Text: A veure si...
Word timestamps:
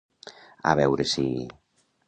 A 0.71 0.73
veure 0.79 1.07
si... 1.13 1.29